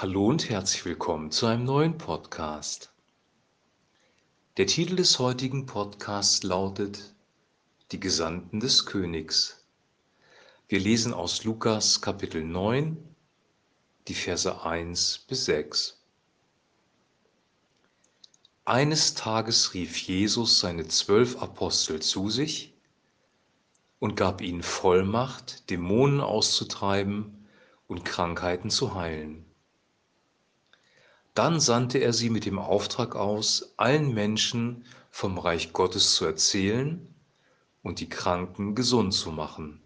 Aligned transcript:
Hallo 0.00 0.26
und 0.28 0.48
herzlich 0.48 0.84
willkommen 0.84 1.32
zu 1.32 1.46
einem 1.46 1.64
neuen 1.64 1.98
Podcast. 1.98 2.92
Der 4.56 4.68
Titel 4.68 4.94
des 4.94 5.18
heutigen 5.18 5.66
Podcasts 5.66 6.44
lautet 6.44 7.16
Die 7.90 7.98
Gesandten 7.98 8.60
des 8.60 8.86
Königs. 8.86 9.64
Wir 10.68 10.78
lesen 10.78 11.12
aus 11.12 11.42
Lukas 11.42 12.00
Kapitel 12.00 12.44
9, 12.44 12.96
die 14.06 14.14
Verse 14.14 14.62
1 14.62 15.24
bis 15.26 15.46
6. 15.46 16.00
Eines 18.66 19.14
Tages 19.14 19.74
rief 19.74 19.96
Jesus 19.96 20.60
seine 20.60 20.86
zwölf 20.86 21.42
Apostel 21.42 22.00
zu 22.00 22.30
sich 22.30 22.72
und 23.98 24.14
gab 24.14 24.42
ihnen 24.42 24.62
Vollmacht, 24.62 25.68
Dämonen 25.70 26.20
auszutreiben 26.20 27.48
und 27.88 28.04
Krankheiten 28.04 28.70
zu 28.70 28.94
heilen. 28.94 29.47
Dann 31.38 31.60
sandte 31.60 31.98
er 31.98 32.12
sie 32.12 32.30
mit 32.30 32.46
dem 32.46 32.58
Auftrag 32.58 33.14
aus, 33.14 33.72
allen 33.76 34.12
Menschen 34.12 34.84
vom 35.12 35.38
Reich 35.38 35.72
Gottes 35.72 36.16
zu 36.16 36.24
erzählen 36.24 37.14
und 37.84 38.00
die 38.00 38.08
Kranken 38.08 38.74
gesund 38.74 39.14
zu 39.14 39.30
machen. 39.30 39.80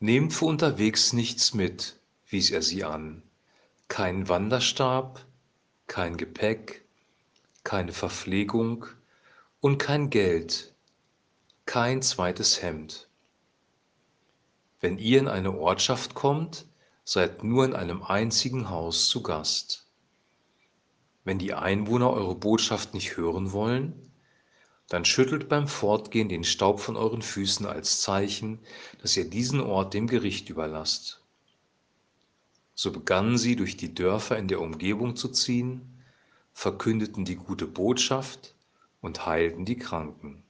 Nehmt 0.00 0.32
für 0.32 0.46
unterwegs 0.46 1.12
nichts 1.12 1.54
mit, 1.54 2.00
wies 2.26 2.50
er 2.50 2.62
sie 2.62 2.82
an, 2.82 3.22
kein 3.86 4.28
Wanderstab, 4.28 5.24
kein 5.86 6.16
Gepäck, 6.16 6.84
keine 7.62 7.92
Verpflegung 7.92 8.86
und 9.60 9.78
kein 9.78 10.10
Geld, 10.10 10.74
kein 11.64 12.02
zweites 12.02 12.60
Hemd. 12.60 13.08
Wenn 14.80 14.98
ihr 14.98 15.20
in 15.20 15.28
eine 15.28 15.56
Ortschaft 15.56 16.16
kommt, 16.16 16.66
seid 17.10 17.42
nur 17.42 17.64
in 17.64 17.74
einem 17.74 18.04
einzigen 18.04 18.70
Haus 18.70 19.08
zu 19.08 19.20
Gast. 19.20 19.84
Wenn 21.24 21.40
die 21.40 21.54
Einwohner 21.54 22.12
eure 22.12 22.36
Botschaft 22.36 22.94
nicht 22.94 23.16
hören 23.16 23.50
wollen, 23.50 24.12
dann 24.86 25.04
schüttelt 25.04 25.48
beim 25.48 25.66
Fortgehen 25.66 26.28
den 26.28 26.44
Staub 26.44 26.78
von 26.78 26.94
euren 26.94 27.22
Füßen 27.22 27.66
als 27.66 28.00
Zeichen, 28.00 28.60
dass 29.02 29.16
ihr 29.16 29.28
diesen 29.28 29.60
Ort 29.60 29.92
dem 29.92 30.06
Gericht 30.06 30.50
überlasst. 30.50 31.20
So 32.76 32.92
begannen 32.92 33.38
sie 33.38 33.56
durch 33.56 33.76
die 33.76 33.92
Dörfer 33.92 34.38
in 34.38 34.46
der 34.46 34.60
Umgebung 34.60 35.16
zu 35.16 35.30
ziehen, 35.30 35.80
verkündeten 36.52 37.24
die 37.24 37.34
gute 37.34 37.66
Botschaft 37.66 38.54
und 39.00 39.26
heilten 39.26 39.64
die 39.64 39.76
Kranken. 39.76 40.44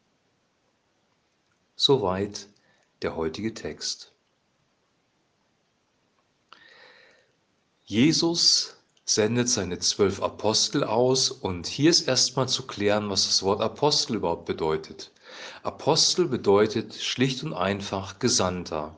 Soweit 1.74 2.48
der 3.00 3.16
heutige 3.16 3.54
Text. 3.54 4.09
Jesus 7.90 8.76
sendet 9.04 9.48
seine 9.48 9.80
zwölf 9.80 10.22
Apostel 10.22 10.84
aus 10.84 11.32
und 11.32 11.66
hier 11.66 11.90
ist 11.90 12.06
erstmal 12.06 12.48
zu 12.48 12.68
klären, 12.68 13.10
was 13.10 13.26
das 13.26 13.42
Wort 13.42 13.60
Apostel 13.60 14.14
überhaupt 14.14 14.44
bedeutet. 14.44 15.10
Apostel 15.64 16.28
bedeutet 16.28 16.94
schlicht 16.94 17.42
und 17.42 17.52
einfach 17.52 18.20
Gesandter. 18.20 18.96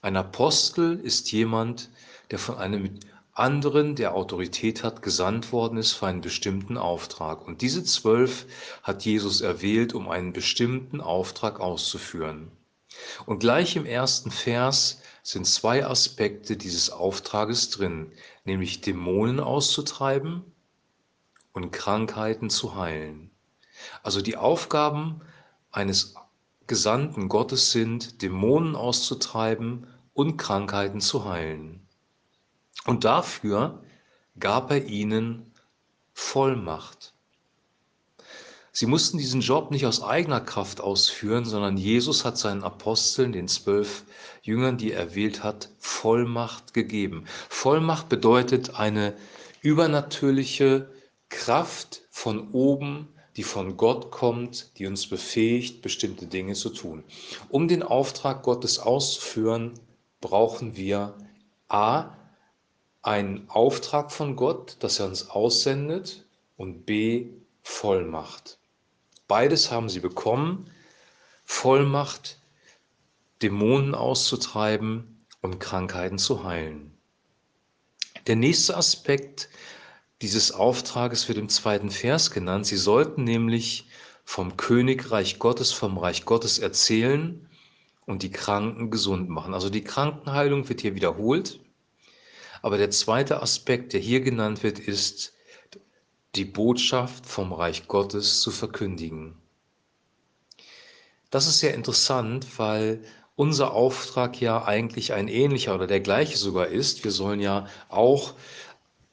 Ein 0.00 0.16
Apostel 0.16 1.00
ist 1.00 1.32
jemand, 1.32 1.90
der 2.30 2.38
von 2.38 2.56
einem 2.56 3.00
anderen, 3.32 3.96
der 3.96 4.14
Autorität 4.14 4.84
hat, 4.84 5.02
gesandt 5.02 5.50
worden 5.50 5.76
ist 5.76 5.94
für 5.94 6.06
einen 6.06 6.20
bestimmten 6.20 6.78
Auftrag. 6.78 7.44
Und 7.44 7.62
diese 7.62 7.82
zwölf 7.82 8.46
hat 8.84 9.04
Jesus 9.04 9.40
erwählt, 9.40 9.92
um 9.92 10.08
einen 10.08 10.32
bestimmten 10.32 11.00
Auftrag 11.00 11.58
auszuführen. 11.58 12.52
Und 13.26 13.38
gleich 13.38 13.76
im 13.76 13.86
ersten 13.86 14.30
Vers 14.30 15.00
sind 15.22 15.46
zwei 15.46 15.86
Aspekte 15.86 16.56
dieses 16.56 16.90
Auftrages 16.90 17.70
drin, 17.70 18.12
nämlich 18.44 18.80
Dämonen 18.80 19.40
auszutreiben 19.40 20.44
und 21.52 21.70
Krankheiten 21.70 22.50
zu 22.50 22.76
heilen. 22.76 23.30
Also 24.02 24.20
die 24.20 24.36
Aufgaben 24.36 25.22
eines 25.70 26.14
Gesandten 26.66 27.28
Gottes 27.28 27.72
sind, 27.72 28.22
Dämonen 28.22 28.76
auszutreiben 28.76 29.86
und 30.12 30.36
Krankheiten 30.36 31.00
zu 31.00 31.24
heilen. 31.24 31.86
Und 32.86 33.04
dafür 33.04 33.82
gab 34.38 34.70
er 34.70 34.84
ihnen 34.84 35.52
Vollmacht. 36.12 37.13
Sie 38.76 38.86
mussten 38.86 39.18
diesen 39.18 39.40
Job 39.40 39.70
nicht 39.70 39.86
aus 39.86 40.02
eigener 40.02 40.40
Kraft 40.40 40.80
ausführen, 40.80 41.44
sondern 41.44 41.76
Jesus 41.76 42.24
hat 42.24 42.36
seinen 42.36 42.64
Aposteln, 42.64 43.30
den 43.30 43.46
zwölf 43.46 44.02
Jüngern, 44.42 44.78
die 44.78 44.90
er 44.90 44.98
erwählt 44.98 45.44
hat, 45.44 45.68
Vollmacht 45.78 46.74
gegeben. 46.74 47.24
Vollmacht 47.48 48.08
bedeutet 48.08 48.74
eine 48.74 49.14
übernatürliche 49.62 50.90
Kraft 51.28 52.02
von 52.10 52.50
oben, 52.50 53.06
die 53.36 53.44
von 53.44 53.76
Gott 53.76 54.10
kommt, 54.10 54.76
die 54.76 54.88
uns 54.88 55.06
befähigt, 55.06 55.80
bestimmte 55.80 56.26
Dinge 56.26 56.54
zu 56.54 56.70
tun. 56.70 57.04
Um 57.50 57.68
den 57.68 57.84
Auftrag 57.84 58.42
Gottes 58.42 58.80
auszuführen, 58.80 59.74
brauchen 60.20 60.76
wir 60.76 61.14
a. 61.68 62.10
einen 63.02 63.48
Auftrag 63.48 64.10
von 64.10 64.34
Gott, 64.34 64.78
dass 64.80 64.98
er 64.98 65.06
uns 65.06 65.30
aussendet 65.30 66.24
und 66.56 66.86
b. 66.86 67.28
Vollmacht. 67.62 68.58
Beides 69.28 69.70
haben 69.70 69.88
sie 69.88 70.00
bekommen. 70.00 70.70
Vollmacht, 71.44 72.38
Dämonen 73.42 73.94
auszutreiben 73.94 75.26
und 75.40 75.60
Krankheiten 75.60 76.18
zu 76.18 76.44
heilen. 76.44 76.96
Der 78.26 78.36
nächste 78.36 78.76
Aspekt 78.76 79.48
dieses 80.22 80.52
Auftrages 80.52 81.28
wird 81.28 81.38
im 81.38 81.48
zweiten 81.48 81.90
Vers 81.90 82.30
genannt. 82.30 82.66
Sie 82.66 82.76
sollten 82.76 83.24
nämlich 83.24 83.86
vom 84.24 84.56
Königreich 84.56 85.38
Gottes, 85.38 85.72
vom 85.72 85.98
Reich 85.98 86.24
Gottes 86.24 86.58
erzählen 86.58 87.46
und 88.06 88.22
die 88.22 88.30
Kranken 88.30 88.90
gesund 88.90 89.28
machen. 89.28 89.52
Also 89.52 89.68
die 89.68 89.84
Krankenheilung 89.84 90.68
wird 90.68 90.80
hier 90.80 90.94
wiederholt. 90.94 91.60
Aber 92.62 92.78
der 92.78 92.90
zweite 92.90 93.42
Aspekt, 93.42 93.92
der 93.92 94.00
hier 94.00 94.20
genannt 94.20 94.62
wird, 94.62 94.78
ist 94.78 95.34
die 96.36 96.44
Botschaft 96.44 97.26
vom 97.26 97.52
Reich 97.52 97.86
Gottes 97.88 98.40
zu 98.40 98.50
verkündigen. 98.50 99.34
Das 101.30 101.46
ist 101.46 101.58
sehr 101.58 101.74
interessant, 101.74 102.58
weil 102.58 103.02
unser 103.36 103.72
Auftrag 103.72 104.40
ja 104.40 104.64
eigentlich 104.64 105.12
ein 105.12 105.28
ähnlicher 105.28 105.74
oder 105.74 105.86
der 105.86 106.00
gleiche 106.00 106.36
sogar 106.36 106.68
ist. 106.68 107.02
Wir 107.04 107.10
sollen 107.10 107.40
ja 107.40 107.66
auch 107.88 108.34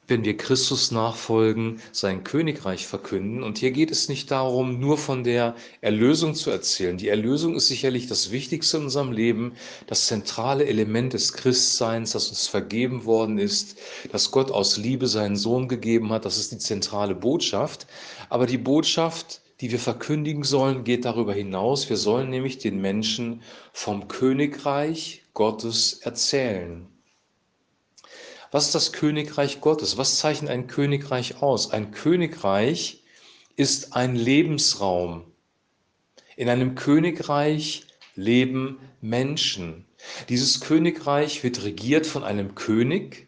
wenn 0.07 0.25
wir 0.25 0.35
Christus 0.35 0.91
nachfolgen, 0.91 1.81
sein 1.91 2.23
Königreich 2.23 2.85
verkünden. 2.85 3.43
Und 3.43 3.59
hier 3.59 3.71
geht 3.71 3.91
es 3.91 4.09
nicht 4.09 4.29
darum, 4.29 4.79
nur 4.79 4.97
von 4.97 5.23
der 5.23 5.55
Erlösung 5.79 6.35
zu 6.35 6.49
erzählen. 6.51 6.97
Die 6.97 7.07
Erlösung 7.07 7.55
ist 7.55 7.67
sicherlich 7.67 8.07
das 8.07 8.31
Wichtigste 8.31 8.77
in 8.77 8.83
unserem 8.83 9.11
Leben, 9.11 9.53
das 9.87 10.07
zentrale 10.07 10.65
Element 10.65 11.13
des 11.13 11.33
Christseins, 11.33 12.11
das 12.11 12.29
uns 12.29 12.47
vergeben 12.47 13.05
worden 13.05 13.37
ist, 13.37 13.77
dass 14.11 14.31
Gott 14.31 14.51
aus 14.51 14.77
Liebe 14.77 15.07
seinen 15.07 15.37
Sohn 15.37 15.67
gegeben 15.67 16.11
hat. 16.11 16.25
Das 16.25 16.37
ist 16.37 16.51
die 16.51 16.57
zentrale 16.57 17.15
Botschaft. 17.15 17.87
Aber 18.29 18.47
die 18.47 18.57
Botschaft, 18.57 19.41
die 19.61 19.71
wir 19.71 19.79
verkündigen 19.79 20.43
sollen, 20.43 20.83
geht 20.83 21.05
darüber 21.05 21.33
hinaus. 21.33 21.89
Wir 21.89 21.97
sollen 21.97 22.29
nämlich 22.29 22.57
den 22.57 22.81
Menschen 22.81 23.43
vom 23.71 24.07
Königreich 24.07 25.23
Gottes 25.33 25.99
erzählen. 26.01 26.87
Was 28.51 28.65
ist 28.65 28.75
das 28.75 28.91
Königreich 28.91 29.61
Gottes? 29.61 29.97
Was 29.97 30.17
zeichnet 30.17 30.51
ein 30.51 30.67
Königreich 30.67 31.41
aus? 31.41 31.71
Ein 31.71 31.91
Königreich 31.91 33.01
ist 33.55 33.95
ein 33.95 34.15
Lebensraum. 34.15 35.23
In 36.35 36.49
einem 36.49 36.75
Königreich 36.75 37.87
leben 38.15 38.79
Menschen. 38.99 39.85
Dieses 40.27 40.59
Königreich 40.59 41.43
wird 41.43 41.63
regiert 41.63 42.05
von 42.05 42.25
einem 42.25 42.53
König, 42.53 43.27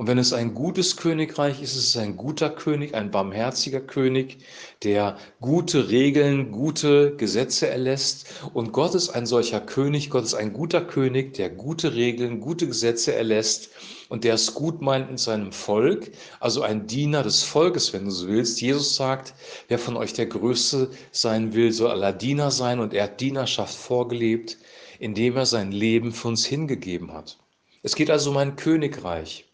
und 0.00 0.06
wenn 0.06 0.16
es 0.16 0.32
ein 0.32 0.54
gutes 0.54 0.96
Königreich 0.96 1.60
ist, 1.60 1.76
ist 1.76 1.88
es 1.88 1.96
ein 1.98 2.16
guter 2.16 2.48
König, 2.48 2.94
ein 2.94 3.10
barmherziger 3.10 3.82
König, 3.82 4.38
der 4.82 5.18
gute 5.42 5.90
Regeln, 5.90 6.52
gute 6.52 7.14
Gesetze 7.16 7.68
erlässt. 7.68 8.26
Und 8.54 8.72
Gott 8.72 8.94
ist 8.94 9.10
ein 9.10 9.26
solcher 9.26 9.60
König, 9.60 10.08
Gott 10.08 10.24
ist 10.24 10.32
ein 10.32 10.54
guter 10.54 10.80
König, 10.80 11.34
der 11.34 11.50
gute 11.50 11.94
Regeln, 11.94 12.40
gute 12.40 12.66
Gesetze 12.66 13.14
erlässt 13.14 13.68
und 14.08 14.24
der 14.24 14.32
es 14.32 14.54
gut 14.54 14.80
meint 14.80 15.10
mit 15.10 15.20
seinem 15.20 15.52
Volk, 15.52 16.10
also 16.40 16.62
ein 16.62 16.86
Diener 16.86 17.22
des 17.22 17.42
Volkes, 17.42 17.92
wenn 17.92 18.06
du 18.06 18.10
so 18.10 18.26
willst. 18.26 18.62
Jesus 18.62 18.96
sagt, 18.96 19.34
wer 19.68 19.78
von 19.78 19.98
euch 19.98 20.14
der 20.14 20.28
Größte 20.28 20.90
sein 21.12 21.52
will, 21.52 21.72
soll 21.72 21.90
aller 21.90 22.14
Diener 22.14 22.50
sein 22.50 22.80
und 22.80 22.94
er 22.94 23.02
hat 23.02 23.20
Dienerschaft 23.20 23.74
vorgelebt, 23.74 24.56
indem 24.98 25.36
er 25.36 25.44
sein 25.44 25.72
Leben 25.72 26.12
für 26.12 26.28
uns 26.28 26.46
hingegeben 26.46 27.12
hat. 27.12 27.38
Es 27.82 27.94
geht 27.94 28.10
also 28.10 28.30
um 28.30 28.38
ein 28.38 28.56
Königreich. 28.56 29.44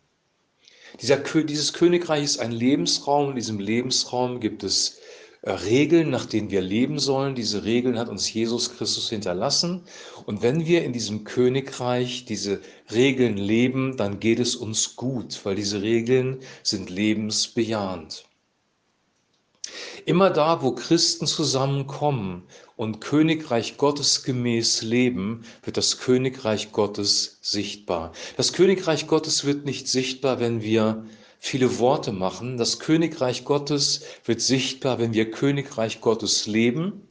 Dieser, 1.00 1.18
dieses 1.18 1.72
Königreich 1.72 2.24
ist 2.24 2.40
ein 2.40 2.52
Lebensraum. 2.52 3.30
In 3.30 3.36
diesem 3.36 3.58
Lebensraum 3.58 4.40
gibt 4.40 4.64
es 4.64 4.98
äh, 5.42 5.50
Regeln, 5.50 6.10
nach 6.10 6.26
denen 6.26 6.50
wir 6.50 6.62
leben 6.62 6.98
sollen. 6.98 7.34
Diese 7.34 7.64
Regeln 7.64 7.98
hat 7.98 8.08
uns 8.08 8.32
Jesus 8.32 8.76
Christus 8.76 9.10
hinterlassen. 9.10 9.82
Und 10.24 10.42
wenn 10.42 10.66
wir 10.66 10.84
in 10.84 10.92
diesem 10.92 11.24
Königreich 11.24 12.24
diese 12.24 12.60
Regeln 12.92 13.36
leben, 13.36 13.96
dann 13.96 14.20
geht 14.20 14.40
es 14.40 14.56
uns 14.56 14.96
gut, 14.96 15.40
weil 15.44 15.54
diese 15.54 15.82
Regeln 15.82 16.40
sind 16.62 16.88
lebensbejahend. 16.88 18.24
Immer 20.04 20.30
da, 20.30 20.62
wo 20.62 20.72
Christen 20.72 21.26
zusammenkommen 21.26 22.44
und 22.76 23.00
Königreich 23.00 23.76
Gottes 23.76 24.22
gemäß 24.22 24.82
leben, 24.82 25.42
wird 25.64 25.76
das 25.76 25.98
Königreich 25.98 26.72
Gottes 26.72 27.38
sichtbar. 27.42 28.12
Das 28.36 28.52
Königreich 28.52 29.06
Gottes 29.06 29.44
wird 29.44 29.64
nicht 29.64 29.88
sichtbar, 29.88 30.40
wenn 30.40 30.62
wir 30.62 31.04
viele 31.38 31.78
Worte 31.78 32.12
machen. 32.12 32.56
Das 32.56 32.78
Königreich 32.78 33.44
Gottes 33.44 34.02
wird 34.24 34.40
sichtbar, 34.40 34.98
wenn 34.98 35.12
wir 35.12 35.30
Königreich 35.30 36.00
Gottes 36.00 36.46
leben, 36.46 37.08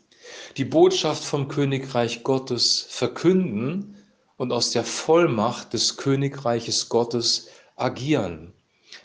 die 0.58 0.66
Botschaft 0.66 1.24
vom 1.24 1.48
Königreich 1.48 2.24
Gottes 2.24 2.86
verkünden 2.90 3.96
und 4.38 4.52
aus 4.52 4.72
der 4.72 4.84
Vollmacht 4.84 5.74
des 5.74 5.98
Königreiches 5.98 6.90
Gottes 6.90 7.48
agieren. 7.76 8.54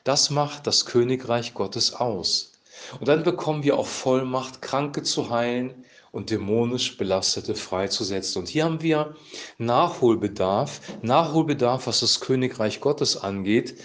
Das 0.04 0.30
macht 0.30 0.66
das 0.66 0.86
Königreich 0.86 1.54
Gottes 1.54 1.94
aus. 1.94 2.52
Und 2.98 3.08
dann 3.08 3.22
bekommen 3.22 3.62
wir 3.62 3.78
auch 3.78 3.86
Vollmacht, 3.86 4.62
Kranke 4.62 5.02
zu 5.02 5.30
heilen 5.30 5.84
und 6.12 6.30
dämonisch 6.30 6.96
Belastete 6.96 7.54
freizusetzen. 7.54 8.40
Und 8.40 8.48
hier 8.48 8.64
haben 8.64 8.82
wir 8.82 9.14
Nachholbedarf, 9.58 10.80
Nachholbedarf, 11.02 11.86
was 11.86 12.00
das 12.00 12.20
Königreich 12.20 12.80
Gottes 12.80 13.16
angeht, 13.16 13.76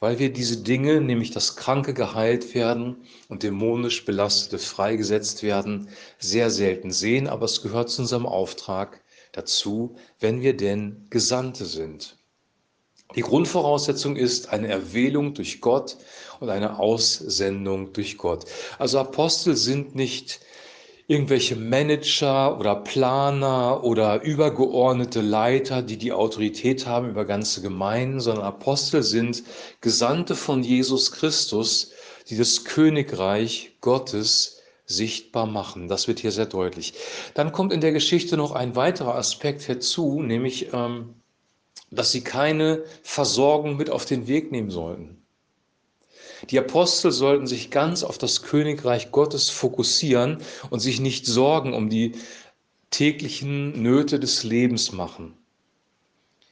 weil 0.00 0.18
wir 0.18 0.32
diese 0.32 0.62
Dinge, 0.62 1.00
nämlich 1.00 1.30
dass 1.30 1.56
Kranke 1.56 1.94
geheilt 1.94 2.54
werden 2.54 3.06
und 3.28 3.42
dämonisch 3.42 4.04
Belastete 4.04 4.58
freigesetzt 4.58 5.42
werden, 5.42 5.88
sehr 6.18 6.50
selten 6.50 6.90
sehen, 6.90 7.26
aber 7.28 7.44
es 7.44 7.62
gehört 7.62 7.90
zu 7.90 8.02
unserem 8.02 8.26
Auftrag 8.26 9.02
dazu, 9.32 9.96
wenn 10.20 10.40
wir 10.40 10.56
denn 10.56 11.06
Gesandte 11.10 11.64
sind. 11.64 12.16
Die 13.14 13.20
Grundvoraussetzung 13.20 14.16
ist 14.16 14.48
eine 14.48 14.68
Erwählung 14.68 15.34
durch 15.34 15.60
Gott 15.60 15.96
und 16.40 16.48
eine 16.48 16.78
Aussendung 16.78 17.92
durch 17.92 18.18
Gott. 18.18 18.44
Also 18.78 18.98
Apostel 18.98 19.56
sind 19.56 19.94
nicht 19.94 20.40
irgendwelche 21.06 21.54
Manager 21.54 22.58
oder 22.58 22.76
Planer 22.76 23.84
oder 23.84 24.22
übergeordnete 24.22 25.20
Leiter, 25.20 25.82
die 25.82 25.98
die 25.98 26.12
Autorität 26.12 26.86
haben 26.86 27.10
über 27.10 27.24
ganze 27.24 27.60
Gemeinden, 27.60 28.20
sondern 28.20 28.44
Apostel 28.44 29.02
sind 29.02 29.42
Gesandte 29.80 30.34
von 30.34 30.62
Jesus 30.62 31.12
Christus, 31.12 31.92
die 32.28 32.38
das 32.38 32.64
Königreich 32.64 33.76
Gottes 33.80 34.62
sichtbar 34.86 35.46
machen. 35.46 35.88
Das 35.88 36.08
wird 36.08 36.20
hier 36.20 36.32
sehr 36.32 36.46
deutlich. 36.46 36.94
Dann 37.34 37.52
kommt 37.52 37.72
in 37.72 37.80
der 37.80 37.92
Geschichte 37.92 38.36
noch 38.36 38.52
ein 38.52 38.76
weiterer 38.76 39.14
Aspekt 39.14 39.62
hinzu, 39.62 40.22
nämlich, 40.22 40.72
ähm, 40.72 41.22
dass 41.90 42.12
sie 42.12 42.22
keine 42.22 42.84
Versorgung 43.02 43.76
mit 43.76 43.90
auf 43.90 44.04
den 44.04 44.26
Weg 44.26 44.52
nehmen 44.52 44.70
sollten. 44.70 45.24
Die 46.50 46.58
Apostel 46.58 47.10
sollten 47.10 47.46
sich 47.46 47.70
ganz 47.70 48.02
auf 48.02 48.18
das 48.18 48.42
Königreich 48.42 49.10
Gottes 49.12 49.50
fokussieren 49.50 50.38
und 50.70 50.80
sich 50.80 51.00
nicht 51.00 51.26
Sorgen 51.26 51.72
um 51.72 51.88
die 51.88 52.12
täglichen 52.90 53.82
Nöte 53.82 54.20
des 54.20 54.44
Lebens 54.44 54.92
machen. 54.92 55.36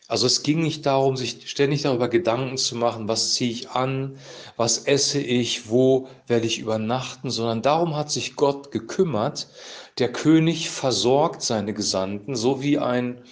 Also 0.08 0.26
es 0.26 0.42
ging 0.42 0.60
nicht 0.60 0.84
darum, 0.84 1.16
sich 1.16 1.48
ständig 1.48 1.82
darüber 1.82 2.08
Gedanken 2.08 2.58
zu 2.58 2.76
machen, 2.76 3.08
was 3.08 3.32
ziehe 3.32 3.50
ich 3.50 3.70
an, 3.70 4.18
was 4.56 4.78
esse 4.78 5.20
ich, 5.20 5.70
wo 5.70 6.08
werde 6.26 6.46
ich 6.46 6.58
übernachten, 6.58 7.30
sondern 7.30 7.62
darum 7.62 7.96
hat 7.96 8.10
sich 8.10 8.36
Gott 8.36 8.70
gekümmert. 8.72 9.48
Der 9.98 10.12
König 10.12 10.68
versorgt 10.68 11.42
seine 11.42 11.72
Gesandten, 11.72 12.34
so 12.34 12.60
wie 12.60 12.78
ein 12.78 13.22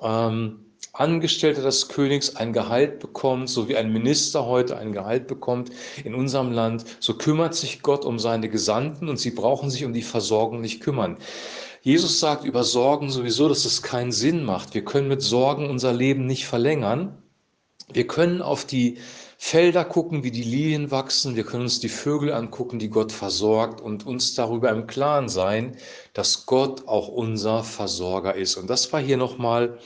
ähm, 0.00 0.65
Angestellter 0.92 1.62
des 1.62 1.88
Königs 1.88 2.36
ein 2.36 2.52
Gehalt 2.52 3.00
bekommt, 3.00 3.48
so 3.48 3.68
wie 3.68 3.76
ein 3.76 3.92
Minister 3.92 4.46
heute 4.46 4.76
ein 4.76 4.92
Gehalt 4.92 5.26
bekommt 5.26 5.70
in 6.04 6.14
unserem 6.14 6.52
Land, 6.52 6.84
so 7.00 7.14
kümmert 7.14 7.54
sich 7.54 7.82
Gott 7.82 8.04
um 8.04 8.18
seine 8.18 8.48
Gesandten 8.48 9.08
und 9.08 9.18
sie 9.18 9.30
brauchen 9.30 9.70
sich 9.70 9.84
um 9.84 9.92
die 9.92 10.02
Versorgung 10.02 10.60
nicht 10.60 10.80
kümmern. 10.80 11.18
Jesus 11.82 12.18
sagt 12.18 12.44
über 12.44 12.64
Sorgen 12.64 13.10
sowieso, 13.10 13.48
dass 13.48 13.64
es 13.64 13.82
keinen 13.82 14.10
Sinn 14.10 14.42
macht. 14.42 14.74
Wir 14.74 14.84
können 14.84 15.08
mit 15.08 15.22
Sorgen 15.22 15.70
unser 15.70 15.92
Leben 15.92 16.26
nicht 16.26 16.46
verlängern. 16.46 17.22
Wir 17.92 18.06
können 18.08 18.42
auf 18.42 18.64
die 18.64 18.98
Felder 19.38 19.84
gucken, 19.84 20.24
wie 20.24 20.30
die 20.30 20.42
Lilien 20.42 20.90
wachsen. 20.90 21.36
Wir 21.36 21.44
können 21.44 21.64
uns 21.64 21.78
die 21.78 21.88
Vögel 21.88 22.32
angucken, 22.32 22.78
die 22.78 22.88
Gott 22.88 23.12
versorgt 23.12 23.80
und 23.80 24.06
uns 24.06 24.34
darüber 24.34 24.70
im 24.70 24.86
Klaren 24.86 25.28
sein, 25.28 25.76
dass 26.14 26.46
Gott 26.46 26.88
auch 26.88 27.08
unser 27.08 27.62
Versorger 27.62 28.34
ist. 28.34 28.56
Und 28.56 28.68
das 28.68 28.92
war 28.92 29.00
hier 29.00 29.16
nochmal 29.16 29.78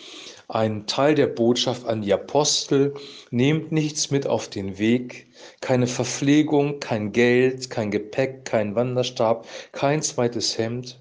ein 0.54 0.86
Teil 0.86 1.14
der 1.14 1.26
Botschaft 1.26 1.86
an 1.86 2.02
die 2.02 2.12
Apostel, 2.12 2.94
nehmt 3.30 3.72
nichts 3.72 4.10
mit 4.10 4.26
auf 4.26 4.48
den 4.48 4.78
Weg, 4.78 5.28
keine 5.60 5.86
Verpflegung, 5.86 6.80
kein 6.80 7.12
Geld, 7.12 7.70
kein 7.70 7.90
Gepäck, 7.90 8.44
kein 8.44 8.74
Wanderstab, 8.74 9.46
kein 9.72 10.02
zweites 10.02 10.58
Hemd. 10.58 10.98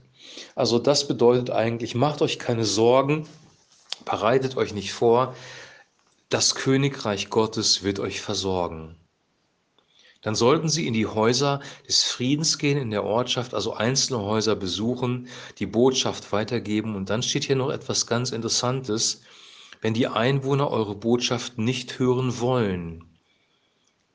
Also 0.56 0.80
das 0.80 1.07
bedeutet 1.07 1.50
eigentlich, 1.50 1.96
macht 1.96 2.22
euch 2.22 2.40
keine 2.40 2.66
Sorgen, 2.66 3.28
bereitet 4.06 4.56
euch 4.57 4.74
nicht 4.74 4.94
vor, 4.94 5.36
das 6.30 6.54
Königreich 6.54 7.30
Gottes 7.30 7.84
wird 7.84 8.00
euch 8.00 8.22
versorgen. 8.22 8.96
Dann 10.21 10.36
sollten 10.36 10.68
sie 10.68 10.86
in 10.86 10.94
die 10.94 11.07
Häuser 11.07 11.62
des 11.88 12.04
Friedens 12.04 12.57
gehen 12.57 12.77
in 12.77 12.92
der 12.92 13.06
Ortschaft, 13.06 13.54
also 13.54 13.74
einzelne 13.74 14.21
Häuser 14.21 14.56
besuchen, 14.56 15.30
die 15.60 15.66
Botschaft 15.66 16.31
weitergeben. 16.33 16.95
Und 16.95 17.10
dann 17.10 17.24
steht 17.24 17.45
hier 17.45 17.56
noch 17.56 17.69
etwas 17.69 18.06
ganz 18.06 18.31
Interessantes. 18.31 19.21
Wenn 19.81 19.94
die 19.94 20.07
Einwohner 20.07 20.69
eure 20.71 20.95
Botschaft 20.95 21.57
nicht 21.57 22.00
hören 22.00 22.39
wollen, 22.42 23.06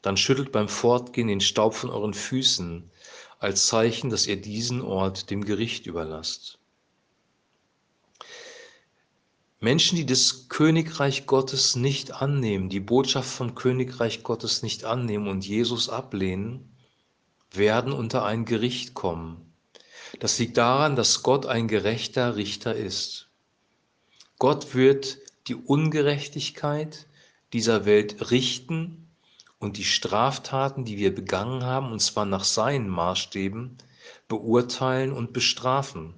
dann 0.03 0.19
schüttelt 0.19 0.53
beim 0.53 0.69
Fortgehen 0.69 1.29
den 1.29 1.41
Staub 1.41 1.75
von 1.75 1.89
euren 1.89 2.12
Füßen 2.12 2.91
als 3.39 3.67
Zeichen, 3.67 4.11
dass 4.11 4.27
ihr 4.27 4.37
diesen 4.37 4.83
Ort 4.83 5.31
dem 5.31 5.45
Gericht 5.45 5.87
überlasst. 5.87 6.59
Menschen, 9.64 9.96
die 9.96 10.05
das 10.05 10.50
Königreich 10.50 11.25
Gottes 11.25 11.75
nicht 11.75 12.12
annehmen, 12.12 12.69
die 12.69 12.81
Botschaft 12.81 13.31
vom 13.31 13.55
Königreich 13.55 14.22
Gottes 14.22 14.62
nicht 14.62 14.84
annehmen 14.84 15.26
und 15.26 15.46
Jesus 15.46 15.88
ablehnen, 15.88 16.76
werden 17.50 17.94
unter 17.94 18.26
ein 18.26 18.44
Gericht 18.44 18.93
kommen. 18.93 19.55
Das 20.20 20.38
liegt 20.38 20.58
daran, 20.58 20.96
dass 20.96 21.22
Gott 21.22 21.46
ein 21.46 21.66
gerechter 21.66 22.37
Richter 22.37 22.75
ist. 22.75 23.31
Gott 24.38 24.75
wird 24.75 25.16
die 25.46 25.55
Ungerechtigkeit 25.55 27.06
dieser 27.55 27.87
Welt 27.87 28.31
richten 28.31 29.08
und 29.58 29.78
die 29.78 29.85
Straftaten, 29.85 30.85
die 30.85 30.99
wir 30.99 31.14
begangen 31.14 31.64
haben, 31.64 31.90
und 31.90 32.00
zwar 32.00 32.26
nach 32.26 32.44
seinen 32.44 32.90
Maßstäben, 32.90 33.78
beurteilen 34.28 35.11
und 35.11 35.33
bestrafen. 35.33 36.12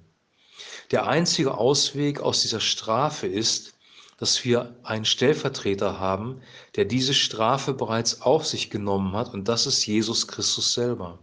Der 0.91 1.07
einzige 1.07 1.57
Ausweg 1.57 2.19
aus 2.19 2.41
dieser 2.41 2.59
Strafe 2.59 3.27
ist, 3.27 3.73
dass 4.17 4.43
wir 4.43 4.75
einen 4.83 5.05
Stellvertreter 5.05 5.99
haben, 5.99 6.41
der 6.75 6.85
diese 6.85 7.13
Strafe 7.13 7.73
bereits 7.73 8.21
auf 8.21 8.45
sich 8.45 8.69
genommen 8.69 9.13
hat, 9.13 9.33
und 9.33 9.47
das 9.47 9.67
ist 9.67 9.85
Jesus 9.85 10.27
Christus 10.27 10.73
selber. 10.73 11.19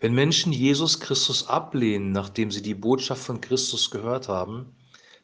Wenn 0.00 0.14
Menschen 0.14 0.52
Jesus 0.52 0.98
Christus 0.98 1.46
ablehnen, 1.46 2.10
nachdem 2.10 2.50
sie 2.50 2.62
die 2.62 2.74
Botschaft 2.74 3.22
von 3.22 3.40
Christus 3.40 3.90
gehört 3.90 4.28
haben, 4.28 4.74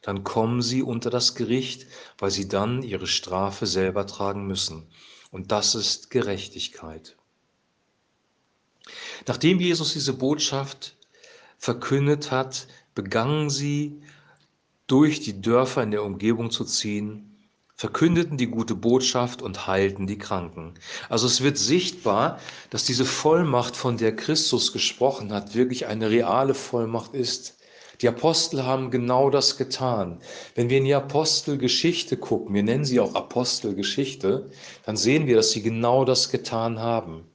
dann 0.01 0.23
kommen 0.23 0.61
sie 0.61 0.83
unter 0.83 1.09
das 1.09 1.35
Gericht, 1.35 1.87
weil 2.17 2.31
sie 2.31 2.47
dann 2.47 2.83
ihre 2.83 3.07
Strafe 3.07 3.65
selber 3.65 4.07
tragen 4.07 4.47
müssen. 4.47 4.87
Und 5.31 5.51
das 5.51 5.75
ist 5.75 6.09
Gerechtigkeit. 6.09 7.17
Nachdem 9.27 9.59
Jesus 9.59 9.91
diese 9.91 10.13
Botschaft 10.13 10.95
verkündet 11.57 12.31
hat, 12.31 12.67
begannen 12.97 13.51
sie 13.51 14.01
durch 14.87 15.19
die 15.19 15.39
Dörfer 15.39 15.83
in 15.83 15.91
der 15.91 16.03
Umgebung 16.03 16.49
zu 16.49 16.65
ziehen, 16.65 17.37
verkündeten 17.75 18.37
die 18.37 18.47
gute 18.47 18.73
Botschaft 18.73 19.43
und 19.43 19.67
heilten 19.67 20.07
die 20.07 20.17
Kranken. 20.17 20.73
Also 21.07 21.27
es 21.27 21.43
wird 21.43 21.59
sichtbar, 21.59 22.39
dass 22.71 22.85
diese 22.85 23.05
Vollmacht, 23.05 23.77
von 23.77 23.97
der 23.97 24.15
Christus 24.15 24.73
gesprochen 24.73 25.31
hat, 25.31 25.53
wirklich 25.53 25.85
eine 25.85 26.09
reale 26.09 26.55
Vollmacht 26.55 27.13
ist. 27.13 27.59
Die 28.01 28.07
Apostel 28.07 28.63
haben 28.63 28.89
genau 28.89 29.29
das 29.29 29.57
getan. 29.57 30.19
Wenn 30.55 30.71
wir 30.71 30.79
in 30.79 30.85
die 30.85 30.95
Apostelgeschichte 30.95 32.17
gucken, 32.17 32.55
wir 32.55 32.63
nennen 32.63 32.85
sie 32.85 32.99
auch 32.99 33.13
Apostelgeschichte, 33.13 34.49
dann 34.87 34.97
sehen 34.97 35.27
wir, 35.27 35.35
dass 35.35 35.51
sie 35.51 35.61
genau 35.61 36.03
das 36.03 36.31
getan 36.31 36.79
haben. 36.79 37.25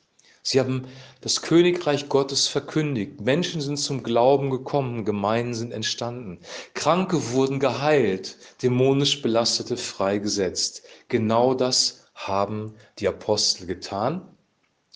Sie 0.42 0.58
haben 0.58 0.88
das 1.20 1.40
Königreich 1.40 2.08
Gottes 2.08 2.48
verkündigt. 2.48 3.20
Menschen 3.20 3.60
sind 3.60 3.76
zum 3.76 4.02
Glauben 4.02 4.50
gekommen, 4.50 5.04
Gemeinden 5.04 5.54
sind 5.54 5.72
entstanden. 5.72 6.40
Kranke 6.74 7.30
wurden 7.30 7.60
geheilt, 7.60 8.38
dämonisch 8.60 9.22
Belastete 9.22 9.76
freigesetzt. 9.76 10.82
Genau 11.08 11.54
das 11.54 12.06
haben 12.14 12.74
die 12.98 13.06
Apostel 13.06 13.66
getan. 13.66 14.28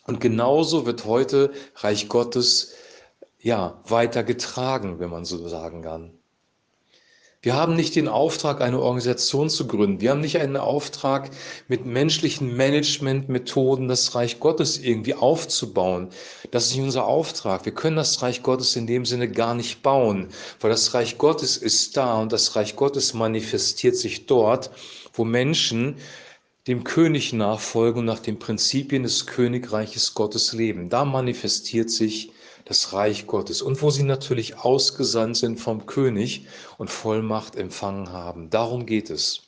Und 0.04 0.20
genauso 0.20 0.84
wird 0.84 1.04
heute 1.04 1.52
Reich 1.76 2.08
Gottes 2.08 2.74
ja, 3.38 3.80
weitergetragen, 3.86 4.98
wenn 4.98 5.10
man 5.10 5.24
so 5.24 5.46
sagen 5.46 5.82
kann. 5.82 6.18
Wir 7.46 7.54
haben 7.54 7.76
nicht 7.76 7.94
den 7.94 8.08
Auftrag, 8.08 8.60
eine 8.60 8.80
Organisation 8.80 9.48
zu 9.48 9.68
gründen. 9.68 10.00
Wir 10.00 10.10
haben 10.10 10.20
nicht 10.20 10.38
einen 10.40 10.56
Auftrag, 10.56 11.30
mit 11.68 11.86
menschlichen 11.86 12.56
Managementmethoden 12.56 13.86
das 13.86 14.16
Reich 14.16 14.40
Gottes 14.40 14.78
irgendwie 14.78 15.14
aufzubauen. 15.14 16.08
Das 16.50 16.66
ist 16.66 16.74
nicht 16.74 16.82
unser 16.82 17.06
Auftrag. 17.06 17.64
Wir 17.64 17.72
können 17.72 17.94
das 17.94 18.20
Reich 18.20 18.42
Gottes 18.42 18.74
in 18.74 18.88
dem 18.88 19.06
Sinne 19.06 19.30
gar 19.30 19.54
nicht 19.54 19.84
bauen, 19.84 20.26
weil 20.58 20.72
das 20.72 20.92
Reich 20.92 21.18
Gottes 21.18 21.56
ist 21.56 21.96
da 21.96 22.20
und 22.20 22.32
das 22.32 22.56
Reich 22.56 22.74
Gottes 22.74 23.14
manifestiert 23.14 23.94
sich 23.94 24.26
dort, 24.26 24.72
wo 25.12 25.24
Menschen 25.24 25.98
dem 26.66 26.82
König 26.82 27.32
nachfolgen 27.32 28.00
und 28.00 28.06
nach 28.06 28.18
den 28.18 28.40
Prinzipien 28.40 29.04
des 29.04 29.24
Königreiches 29.24 30.14
Gottes 30.14 30.52
leben. 30.52 30.88
Da 30.88 31.04
manifestiert 31.04 31.90
sich 31.90 32.32
das 32.66 32.92
Reich 32.92 33.26
Gottes 33.26 33.62
und 33.62 33.80
wo 33.80 33.90
sie 33.90 34.02
natürlich 34.02 34.58
ausgesandt 34.58 35.36
sind 35.38 35.58
vom 35.58 35.86
König 35.86 36.46
und 36.76 36.90
Vollmacht 36.90 37.56
empfangen 37.56 38.10
haben. 38.12 38.50
Darum 38.50 38.84
geht 38.84 39.08
es. 39.08 39.42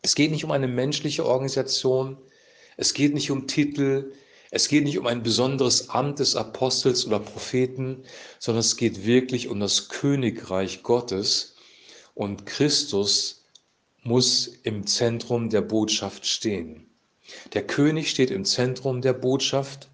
Es 0.00 0.14
geht 0.14 0.30
nicht 0.30 0.44
um 0.44 0.52
eine 0.52 0.68
menschliche 0.68 1.26
Organisation, 1.26 2.16
es 2.78 2.94
geht 2.94 3.12
nicht 3.12 3.30
um 3.30 3.46
Titel, 3.46 4.12
es 4.52 4.68
geht 4.68 4.84
nicht 4.84 4.98
um 4.98 5.06
ein 5.06 5.22
besonderes 5.22 5.90
Amt 5.90 6.20
des 6.20 6.36
Apostels 6.36 7.04
oder 7.04 7.18
Propheten, 7.18 8.04
sondern 8.38 8.60
es 8.60 8.76
geht 8.76 9.04
wirklich 9.04 9.48
um 9.48 9.60
das 9.60 9.88
Königreich 9.88 10.82
Gottes 10.82 11.56
und 12.14 12.46
Christus 12.46 13.44
muss 14.02 14.46
im 14.62 14.86
Zentrum 14.86 15.50
der 15.50 15.62
Botschaft 15.62 16.26
stehen. 16.26 16.86
Der 17.54 17.66
König 17.66 18.08
steht 18.08 18.30
im 18.30 18.44
Zentrum 18.44 19.02
der 19.02 19.12
Botschaft 19.14 19.90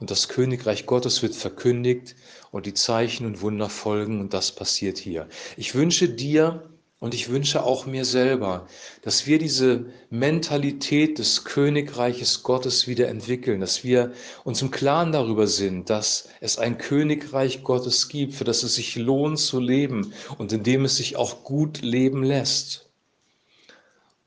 und 0.00 0.10
das 0.10 0.28
Königreich 0.28 0.86
Gottes 0.86 1.22
wird 1.22 1.34
verkündigt 1.34 2.16
und 2.50 2.66
die 2.66 2.74
Zeichen 2.74 3.26
und 3.26 3.40
Wunder 3.40 3.68
folgen 3.68 4.20
und 4.20 4.34
das 4.34 4.52
passiert 4.52 4.98
hier. 4.98 5.28
Ich 5.56 5.74
wünsche 5.74 6.08
dir 6.08 6.68
und 7.04 7.12
ich 7.12 7.28
wünsche 7.28 7.62
auch 7.64 7.84
mir 7.84 8.06
selber, 8.06 8.66
dass 9.02 9.26
wir 9.26 9.38
diese 9.38 9.84
Mentalität 10.08 11.18
des 11.18 11.44
Königreiches 11.44 12.42
Gottes 12.42 12.88
wieder 12.88 13.08
entwickeln, 13.08 13.60
dass 13.60 13.84
wir 13.84 14.12
uns 14.44 14.62
im 14.62 14.70
Klaren 14.70 15.12
darüber 15.12 15.46
sind, 15.46 15.90
dass 15.90 16.28
es 16.40 16.56
ein 16.56 16.78
Königreich 16.78 17.62
Gottes 17.62 18.08
gibt, 18.08 18.34
für 18.34 18.44
das 18.44 18.62
es 18.62 18.76
sich 18.76 18.96
lohnt 18.96 19.38
zu 19.38 19.60
leben 19.60 20.14
und 20.38 20.52
in 20.52 20.62
dem 20.62 20.86
es 20.86 20.96
sich 20.96 21.16
auch 21.16 21.44
gut 21.44 21.82
leben 21.82 22.22
lässt 22.22 22.83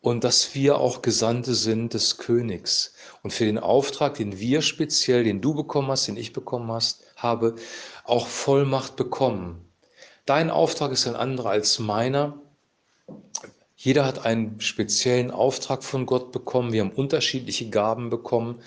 und 0.08 0.24
dass 0.24 0.56
wir 0.56 0.78
auch 0.78 1.02
Gesandte 1.02 1.54
sind 1.54 1.94
des 1.94 2.18
Königs 2.18 2.94
und 3.24 3.32
für 3.34 3.44
den 3.44 3.58
Auftrag, 3.58 4.14
den 4.14 4.40
wir 4.40 4.62
speziell, 4.62 5.26
den 5.26 5.42
du 5.42 5.54
bekommen 5.54 5.90
hast, 5.90 6.08
den 6.08 6.16
ich 6.16 6.32
bekommen 6.32 6.72
hast, 6.72 7.04
habe, 7.18 7.56
auch 8.06 8.26
Vollmacht 8.26 8.96
bekommen. 8.96 9.70
Dein 10.26 10.50
Auftrag 10.50 10.94
ist 10.94 11.08
ein 11.08 11.18
anderer 11.18 11.50
als 11.50 11.80
meiner. 11.80 12.40
Jeder 13.76 14.06
hat 14.06 14.26
einen 14.26 14.62
speziellen 14.62 15.30
Auftrag 15.30 15.84
von 15.84 16.06
Gott 16.06 16.32
bekommen. 16.32 16.72
Wir 16.72 16.86
haben 16.86 16.92
unterschiedliche 16.92 17.70
Gaben 17.70 18.10
bekommen. 18.10 18.62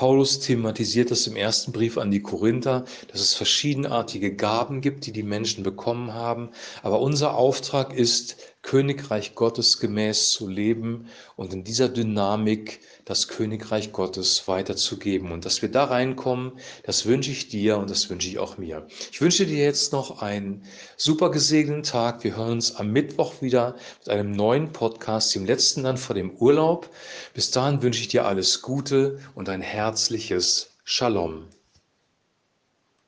Paulus 0.00 0.40
thematisiert 0.40 1.10
das 1.10 1.26
im 1.26 1.36
ersten 1.36 1.72
Brief 1.72 1.98
an 1.98 2.10
die 2.10 2.22
Korinther, 2.22 2.86
dass 3.12 3.20
es 3.20 3.34
verschiedenartige 3.34 4.34
Gaben 4.34 4.80
gibt, 4.80 5.04
die 5.04 5.12
die 5.12 5.22
Menschen 5.22 5.62
bekommen 5.62 6.14
haben. 6.14 6.48
Aber 6.82 7.02
unser 7.02 7.34
Auftrag 7.34 7.92
ist, 7.92 8.38
Königreich 8.62 9.34
Gottes 9.34 9.78
gemäß 9.78 10.30
zu 10.32 10.46
leben 10.46 11.06
und 11.34 11.54
in 11.54 11.64
dieser 11.64 11.88
Dynamik 11.88 12.80
das 13.06 13.26
Königreich 13.26 13.90
Gottes 13.90 14.46
weiterzugeben. 14.46 15.32
Und 15.32 15.46
dass 15.46 15.62
wir 15.62 15.70
da 15.70 15.84
reinkommen, 15.84 16.52
das 16.84 17.06
wünsche 17.06 17.30
ich 17.30 17.48
dir 17.48 17.78
und 17.78 17.88
das 17.88 18.10
wünsche 18.10 18.28
ich 18.28 18.38
auch 18.38 18.58
mir. 18.58 18.86
Ich 19.10 19.20
wünsche 19.22 19.46
dir 19.46 19.64
jetzt 19.64 19.92
noch 19.92 20.20
einen 20.20 20.62
super 20.98 21.30
gesegneten 21.30 21.82
Tag. 21.82 22.22
Wir 22.22 22.36
hören 22.36 22.52
uns 22.52 22.76
am 22.76 22.92
Mittwoch 22.92 23.40
wieder 23.40 23.76
mit 24.00 24.10
einem 24.10 24.32
neuen 24.32 24.72
Podcast, 24.72 25.34
dem 25.34 25.46
letzten 25.46 25.82
dann 25.82 25.96
vor 25.96 26.14
dem 26.14 26.30
Urlaub. 26.30 26.90
Bis 27.32 27.50
dahin 27.50 27.82
wünsche 27.82 28.02
ich 28.02 28.08
dir 28.08 28.26
alles 28.26 28.60
Gute 28.60 29.18
und 29.34 29.48
ein 29.48 29.62
herzliches 29.90 30.78
Shalom. 30.84 31.48